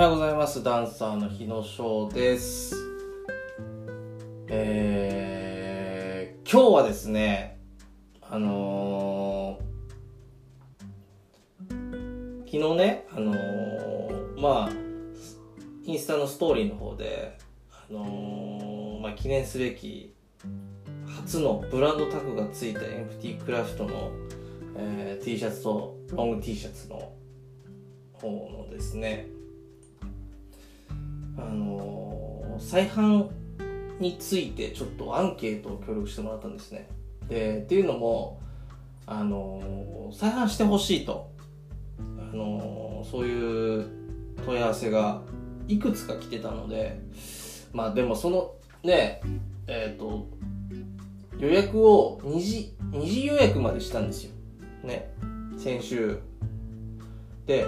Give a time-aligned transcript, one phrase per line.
[0.00, 0.62] はようございます。
[0.62, 2.74] ダンサーの日野翔です。
[4.48, 7.60] えー、今日はですね
[8.22, 14.72] あのー、昨日ねあのー、まあ
[15.84, 17.36] インスタのストーリーの方で
[17.70, 20.14] あの、まあ記念すべき
[21.14, 24.12] 初のブランドタグがついたエンプティクラフトの、
[24.78, 27.12] えー、T シャツとロング T シャツの
[28.14, 28.30] 方
[28.66, 29.26] のですね
[31.36, 33.28] あの、再販
[33.98, 36.88] についてちょっとアンケートを協力してもらったんですね。
[37.28, 38.40] でっていうのも
[39.06, 41.30] あの、再販してほしいと。
[41.98, 43.86] あの、そういう
[44.44, 45.22] 問い合わせが
[45.68, 47.00] いくつか来てたので
[47.72, 49.20] まあでもそのね
[49.66, 50.26] えっ、と
[51.38, 54.32] 予約を2時2時予約までしたんですよ。
[54.82, 55.12] ね。
[55.56, 56.18] 先週。
[57.46, 57.64] で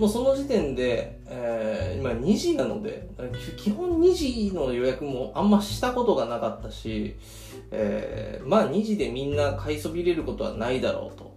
[0.00, 3.06] もうその時点で、えー、今2時なので
[3.58, 7.16] 基本2時の予約もあんましたことがなかったし、
[7.70, 11.36] えー、まあ2時でみんな買いそびれることはないだろうと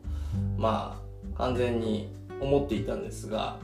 [0.57, 0.97] ま
[1.35, 3.59] あ完全に思っていたんですが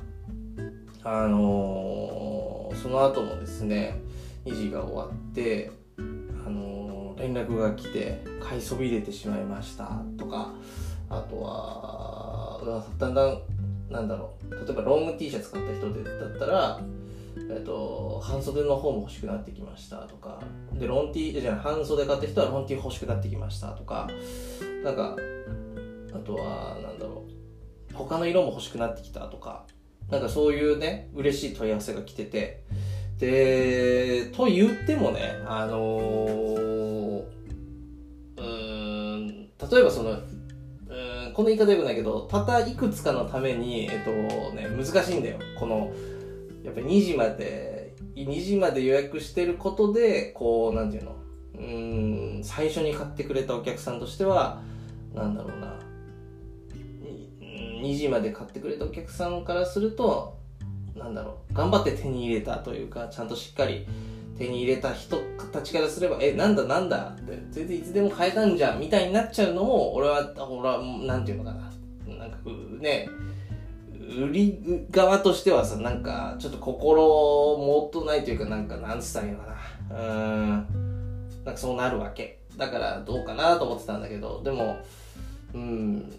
[1.05, 4.01] あのー、その後もですね
[4.43, 5.71] 2時が終わって
[6.45, 10.51] あの連絡が来て買いそびれてしまいましたとか
[11.09, 13.41] あとはだんだん
[13.89, 14.53] なんだろう。
[14.53, 16.79] 例えばロング T シャツ買った人でだったら
[17.49, 20.39] えっと、半袖の方も欲しくなってきましたとか。
[20.73, 24.07] でロン T じゃ半袖買った人はロン T 欲しくなってきましたとか。
[24.83, 25.15] なんか
[26.13, 27.25] あとはなんだろ
[27.91, 27.93] う。
[27.93, 29.65] 他の色も欲しくなってきたとか。
[30.09, 32.63] なんかそういうね嬉しい問い合わせが来てて。
[33.19, 37.23] でと言ってもねあのー、
[38.37, 40.17] うん例えばその
[41.39, 44.11] この言い方よくないけど、たったいくつかのために、えっと
[44.53, 45.39] ね、難しいんだよ。
[45.57, 45.93] この、
[46.65, 51.15] やっぱり2時まで、2時まで予約してることで、こう、なんていうの、
[51.57, 54.61] うん、最初に買ってくれたお客さんとしては、
[55.15, 55.79] なんだろうな、
[57.39, 60.37] 2時まで買ってくれたお客さんからすると、
[60.93, 63.87] なんだろう、頑張って手に入れたというか、ちゃんとしっかり、
[64.39, 65.17] 手に入れた人
[65.51, 72.17] たちからすれば、え、なんだなんだって、全然いつでも買えたんじゃんみたいになっちゃうのも、俺は、俺は、なんていうのかな。
[72.17, 72.37] なんか、
[72.79, 73.09] ね、
[74.17, 79.57] 売り側としてはさ、なんか、ちょっと心もっとないというか、なんか、なんつったらいいのか
[79.89, 79.97] な。
[79.97, 80.49] うん。
[81.43, 82.39] なんかそうなるわけ。
[82.55, 84.77] だからどうかなと思ってたんだけど、でも、
[85.53, 86.13] うん。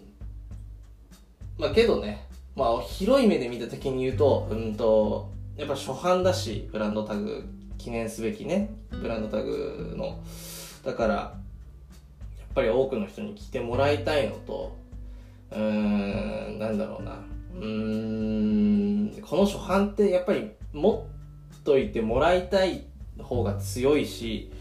[1.57, 7.43] まあけどね、まあ広い目で見た時に言うと、うんと、やっぱ初版だし、ブランドタグ
[7.81, 10.23] 記念すべきねブランドタグの。
[10.85, 11.33] だからや
[12.51, 14.77] っぱり多くの人に来てもらいたいのと
[15.51, 17.23] うーんなんだろうな。
[17.55, 21.07] うーんこの初版ってやっぱり持
[21.59, 22.85] っといてもらいたい
[23.19, 24.51] 方が強いし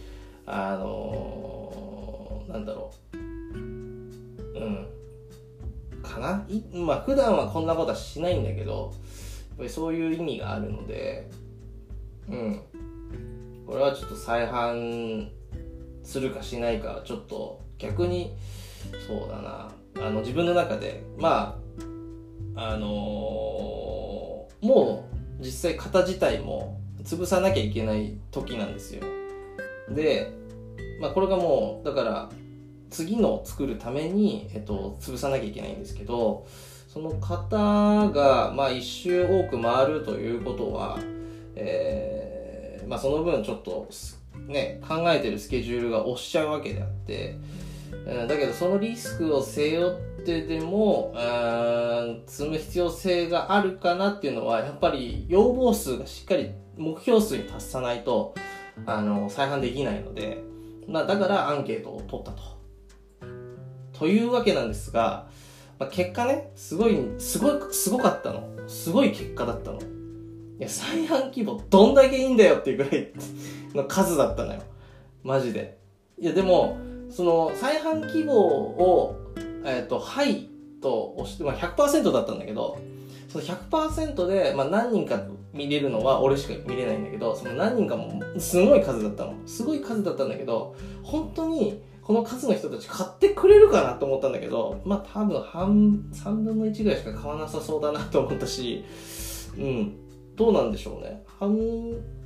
[0.46, 3.16] あのー、なんだろう。
[3.18, 4.86] うん。
[6.02, 6.46] かな？
[6.48, 8.92] いまあ普段はこんなことはしないんだけど
[9.50, 11.28] やっぱりそういう意味があるので
[12.28, 12.60] うん。
[13.70, 15.28] これはちょっと再販
[16.02, 18.34] するかしないかちょっと逆に
[19.06, 19.70] そうだな。
[20.04, 21.56] あの自分の中でま
[22.56, 25.08] ああのー、も
[25.40, 29.04] う実際型自体も潰さなきゃいけない時なんですよ。
[29.88, 30.32] で、
[31.00, 32.28] まあ、これがもうだから
[32.90, 36.44] 次の作るために、えっと、潰さなきゃいけないんですけど
[36.88, 37.56] その型
[38.10, 40.98] が、まあ、一周多く回るということは、
[41.54, 42.29] えー
[42.86, 43.88] まあ、その分ちょっと
[44.46, 47.36] ね考えてるスケジュールが押しちゃうわけであって、
[48.06, 51.14] うん、だけどそのリスクを背負ってでも
[52.26, 58.34] 積む必要性があるかなっていうのはやっぱり要望数がしっかり目標数に達さないと
[58.86, 60.42] あの再販できないので、
[60.88, 62.60] まあ、だからアンケートを取ったと。
[63.92, 65.28] というわけなんですが、
[65.78, 69.78] まあ、結果ねすごいすごいすごかったのすごい結果だったの。
[70.60, 73.10] いや、再販規模どんだけいいんだよっていうぐらい
[73.74, 74.60] の数だったのよ。
[75.24, 75.78] マジで。
[76.18, 76.76] いや、でも、
[77.08, 79.16] その、再販規模を、
[79.64, 80.50] えっ、ー、と、はい
[80.82, 82.78] と押して、まあ100%だったんだけど、
[83.28, 85.22] その100%で、まあ何人か
[85.54, 89.34] 見れるのは俺しか見れないんだけど、その何人かもすごい数だったの。
[89.46, 98.84] すごい数だったんだけど、本当にこの数の人たち買ってくれるかなと思ったんだけど、まあ多分半、3分の1ぐらいしか買わなさそうだなと思ったし、
[99.56, 100.09] うん。
[100.40, 101.22] どうなんでしょうね。
[101.38, 101.54] 半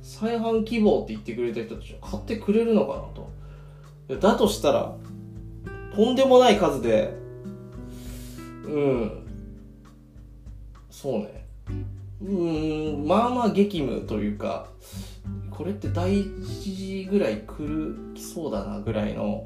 [0.01, 2.93] 再販希望って言ってくれた人たちは買ってくれるのか
[4.07, 4.21] なと。
[4.21, 4.95] だとしたら
[5.93, 7.13] とんでもない数で
[8.63, 9.27] うん。
[10.89, 11.45] そうね。
[12.21, 14.69] うんまあまあ激務というか
[15.51, 19.45] これって第1次ぐらい来るきそうだなぐらいの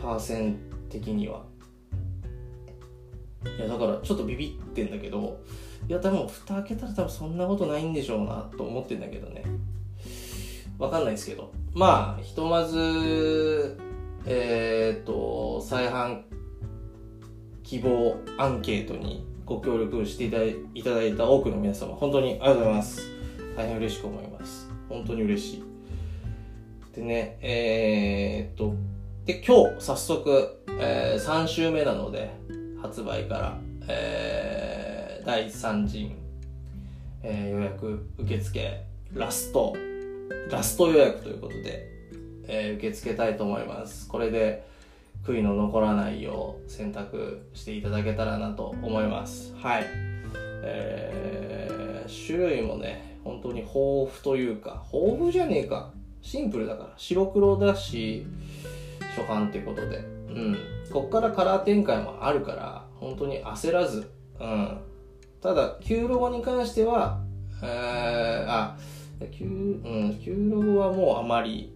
[0.00, 0.56] パーセン
[0.88, 1.42] 的には。
[3.58, 5.42] いやだからちょっとビビってんだけど
[5.88, 9.44] いや多分蓋開けたら多分そんなことないんでしょうなと思ってんだけどね。
[10.78, 11.52] わかんないですけど。
[11.74, 13.78] まあひとまず
[14.26, 16.22] えっ、と再販
[17.62, 23.02] 希望アンケートにご協力していただいた多くの皆様本当にありがとうございます。
[23.56, 24.70] 大変嬉しく思います。
[24.88, 25.64] 本当に嬉しい。
[26.94, 28.74] でねえー、っと
[29.24, 32.34] で今日早速、えー、3週目なので
[32.80, 33.58] 発売から、
[33.88, 34.81] えー、
[35.24, 36.16] 第3陣、
[37.22, 38.84] えー、予約受付
[39.14, 39.76] ラスト
[40.50, 41.88] ラスト予約ということで、
[42.48, 44.08] えー、受け付けたいと思います。
[44.08, 44.66] これで
[45.24, 49.54] 悔いの残らないよう選択していただけたらなと思います。
[49.56, 49.84] はい。
[50.64, 55.92] えー、種類もね本当に豊富というか豊富じゃねえか。
[56.20, 56.94] シンプルだから。
[56.96, 58.26] 白黒だし
[59.16, 59.98] 初版っていうことで。
[59.98, 60.00] う
[60.32, 60.58] ん。
[60.92, 64.10] こっからカラー展開もあるから本当に焦らず
[64.40, 64.78] うん。
[65.42, 67.20] ただ旧ロゴに関しては
[67.62, 68.76] えー、あ
[69.30, 71.72] 旧,、うん、旧ロゴはもうあまり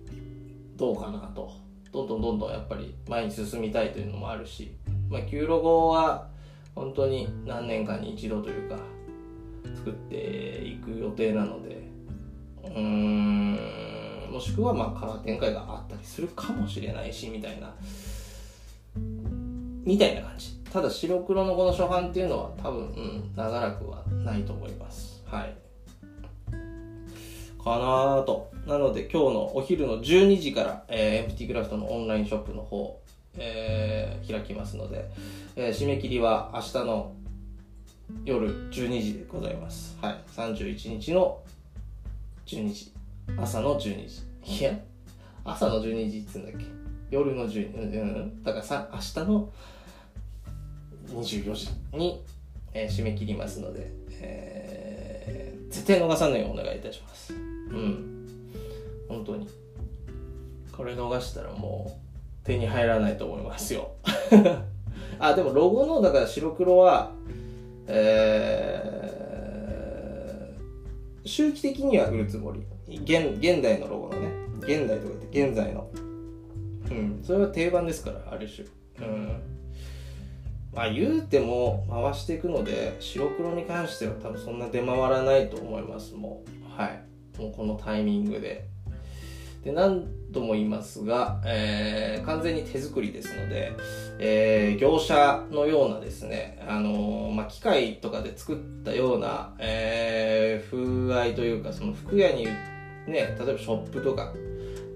[0.76, 1.50] どうかなと。
[1.92, 4.74] どんどんどんどんやっぱり前に進みたいというのもあるし、
[5.08, 6.28] まあ、旧ロゴは
[6.74, 8.76] 本当に何年かに一度というか
[9.76, 11.88] 作っていく予定なので。
[12.64, 13.56] うーん
[14.30, 17.74] もしくはまあカラー展開があったりするかもしれないしみたいな。
[19.86, 25.56] みたいな感じただ白黒のこの初版っていうのは多分、うん、長らくはないと思いますはい
[27.66, 28.52] かなと。
[28.64, 33.00] なので今日のお昼の12時から、えー、エンプティクラフトのオンラインショップの方、
[33.36, 35.10] えー、開きますので、
[35.56, 37.12] えー、締め切りは明日の
[38.24, 39.98] 夜12時でございます。
[40.00, 40.18] はい。
[40.36, 41.40] 31日の
[42.46, 42.92] 12時。
[43.36, 44.08] 朝の12
[44.44, 44.60] 時。
[44.60, 44.78] いや、
[45.44, 46.66] 朝の12時っつうんだっけ？
[47.10, 47.98] 夜の12時。
[47.98, 48.42] うん。
[48.44, 49.52] だからさ、明日の
[51.08, 51.68] 24時。
[51.92, 52.22] に、
[52.72, 57.32] えー、締め切りますので、えー、絶対逃さないようお願いいたします。
[57.32, 58.16] うん。
[59.08, 59.48] 本当に。
[60.72, 61.98] これ逃したらも
[62.44, 63.92] う手に入らないと思いますよ。
[65.18, 67.12] あでもロゴのだから白黒は
[67.88, 72.62] えー、周期的には売るつもり。
[72.88, 74.28] 現現代のロゴのね。
[74.60, 75.90] 現代とか言って現在の。
[76.90, 77.20] うん。
[77.22, 78.66] それは定番ですからある種。
[79.08, 79.40] うん。
[80.76, 87.02] まあ言うても回していくので白黒に関しては多分そんな出回らないと思いますもうはい
[87.38, 88.68] もうこのタイミングで。
[89.64, 93.72] で何度も言いますが、えー、完全に手作りですので、
[94.20, 102.52] えー、業者のようなですね、あのー、まあ、機械とかで作ったような、え風合いというか、その服屋に、ね、
[103.08, 104.32] 例えばショップとか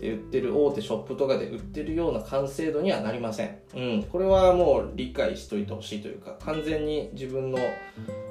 [0.01, 3.59] で売ってる大手ショップとかで売ってるような完成度にはなりません。
[3.75, 4.03] うん。
[4.05, 7.59] これはもう理解しといてほしいというか、完全に自分の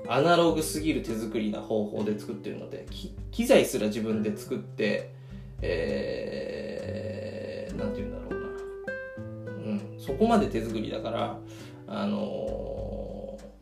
[0.07, 2.87] アナログすぎる手作りな方法で作ってるので
[3.29, 5.11] 機材すら自分で作って
[5.61, 8.47] えー、なんて言うんだろうな、
[9.65, 11.37] うん、そこまで手作りだから
[11.87, 12.19] あのー、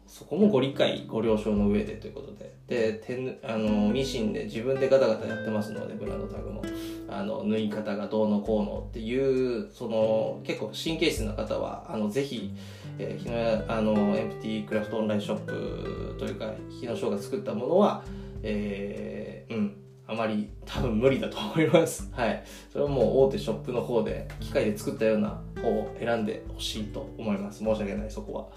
[0.08, 6.64] そこもご理解ご了承の上でということでで手あのミシンで自分でガタガタやってますのでブランドタグも
[7.10, 12.54] あの縫い方がどうのこうのっていうその結構神経質な方はあのぜひ、
[12.98, 18.04] えー、日野あのエンプティクラフトオンラインショップというか日野翔が作ったものは、
[18.44, 22.10] えー、うんあまり多分無理だと思います。
[22.16, 22.42] はい。
[22.72, 27.60] それはもう大手ショップの方で機械で作ったような方を選んでほしいと思います。
[27.60, 28.48] 申し訳ない、そこは。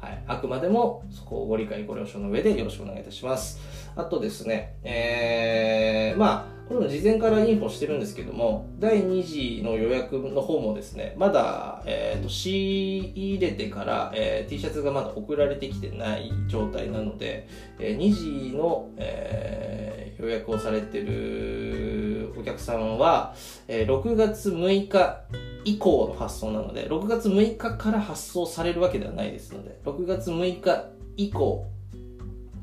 [0.00, 0.22] はい。
[0.26, 3.60] あくまでもそこをご理解ご了承の上でよろしくお願いいたします。
[3.96, 17.48] あとですね、えー、まあ、これも事前からインフォしてるんですけども、第2次の予約の方もですね、まだ、えーと、仕入れてから、えー、T シャツがまだ送られてきてない状態なので、
[17.80, 23.34] えー、2次の、えー、予約をされてるお客さんは、
[23.66, 25.22] えー、6月6日
[25.64, 30.86] 以降の発送なので、6月6日から発送されるわけではないですので、6月6日
[31.16, 31.66] 以降、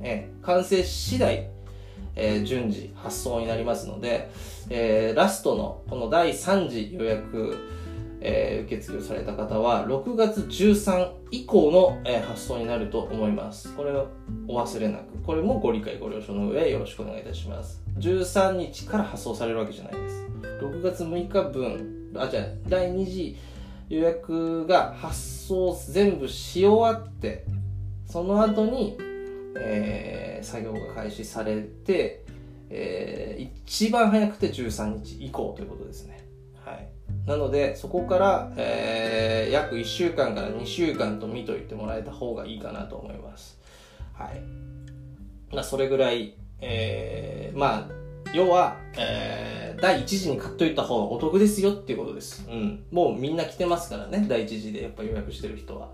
[0.01, 1.49] えー、完成次第
[2.17, 4.29] えー、順次発送になりますので、
[4.69, 7.55] えー、ラストのこの第3次予約、
[8.19, 13.73] えー、受付をされた方は6月13以降の、えー、発送になると思います。
[13.75, 14.07] これを
[14.47, 15.17] お忘れなく。
[15.23, 17.83] これもご理解ご了承の上よろしくお願いいたします。
[17.99, 20.25] 13日から発送されるわけじゃないです。
[20.61, 23.37] 6月6日分、あ、じゃ第2次
[23.89, 27.45] 予約が発送全部し終わって、
[28.05, 28.97] その後に
[29.59, 32.23] えー、作業が開始されて、
[32.69, 36.25] えー、一番早くて13日以降ということですね。
[36.63, 36.87] はい。
[37.25, 43.59] なので、そこから、えー、約1週間から2週間と見といてもらえた方がいいかなと思います。
[44.13, 44.41] はい。
[45.53, 47.87] まあ、それぐらい、えー、まあ、
[48.33, 52.47] 要は、えー、第1次に買っといた方がお得ですよっていうことです。
[52.49, 52.83] うん。
[52.91, 55.89] もうみんな来てますからね、第1次でやっぱ予約してる人は。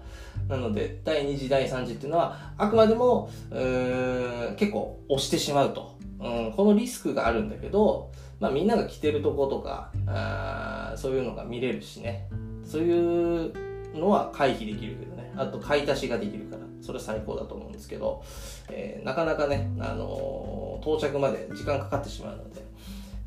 [0.48, 5.94] なので、第2次、第3次っていうのは、あくまでも、うー結構押してしまうと。
[6.20, 12.28] うん、このリスクがあるんだけど、まあ、みんなが着てるとことかあそういうのが見れるしね
[12.66, 13.54] そういう
[13.94, 18.24] のは回避できるけどねあと買い足しができるからそれ最高だと思うんですけど、
[18.70, 22.62] えー、なかなかね、あのー、到着まで時間かかってしまうので、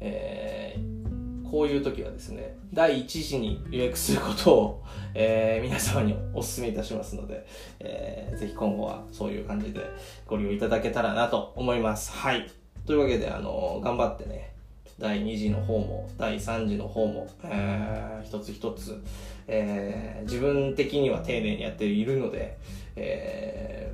[0.00, 4.85] えー、こういう時はですね第1次に予約することを、
[5.15, 7.47] え皆様にお勧めいたしますので、
[7.81, 9.81] えー、ぜひ今後はそういう感じで
[10.26, 12.12] ご利用いただけたらなと思います。
[12.12, 12.50] はい。
[12.87, 14.53] というわけで、あの頑張ってね
[14.99, 19.03] 第2次の方も第3次の方も、えー、一つ一つ、
[19.47, 22.57] えー、自分的には丁寧にやっているので、
[22.97, 23.93] え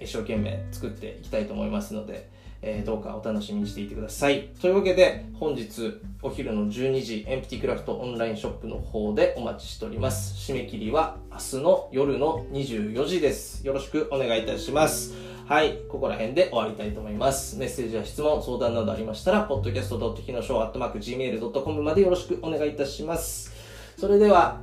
[0.00, 2.30] ー、一生懸命作っていきたいと思いますので、
[2.66, 4.48] えー、どうかお楽しみにしていてください。
[4.60, 10.50] というわけで、本日お昼の12時、エンプティクラフトオンラインショップの方でお待ちしております。
[10.50, 13.66] 締め切りは明日の夜の24時です。
[13.66, 15.14] よろしくお願いいたします。
[15.46, 17.58] はい、ここら辺で終わりたいと思います。
[17.58, 20.16] メッセージや質問、相談などありましたら、podcast.
[20.22, 23.52] ひのしょう .gmail.com までよろしくお願いいたします。
[23.98, 24.62] それでは、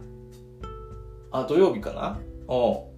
[1.30, 2.20] あ、土曜日かな？
[2.48, 2.90] お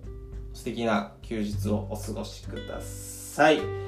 [0.54, 3.83] 素敵な休日をお過ごしください。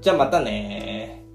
[0.00, 1.29] じゃあまたね